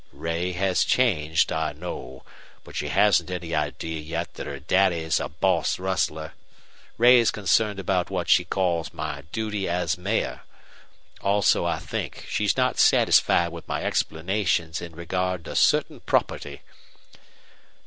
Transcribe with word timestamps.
"Ray 0.13 0.53
has 0.53 0.83
changed, 0.83 1.51
I 1.51 1.73
know. 1.73 2.23
But 2.63 2.75
she 2.75 2.87
hasn't 2.87 3.29
any 3.29 3.53
idea 3.53 3.99
yet 4.01 4.33
that 4.33 4.47
her 4.47 4.59
daddy's 4.59 5.19
a 5.19 5.29
boss 5.29 5.77
rustler. 5.77 6.33
Ray's 6.97 7.29
concerned 7.29 7.77
about 7.79 8.09
what 8.09 8.27
she 8.27 8.43
calls 8.43 8.95
my 8.95 9.21
duty 9.31 9.69
as 9.69 9.99
mayor. 9.99 10.41
Also 11.21 11.65
I 11.65 11.77
think 11.77 12.25
she's 12.27 12.57
not 12.57 12.79
satisfied 12.79 13.49
with 13.49 13.67
my 13.67 13.83
explanations 13.83 14.81
in 14.81 14.95
regard 14.95 15.45
to 15.45 15.55
certain 15.55 15.99
property." 15.99 16.63